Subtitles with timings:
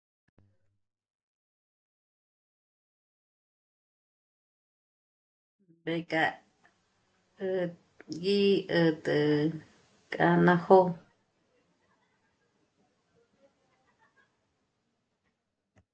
[5.79, 6.21] Mbéka
[8.21, 8.39] gí
[8.81, 9.17] 'ä̀t'ä
[10.11, 10.87] k'a ná jó'o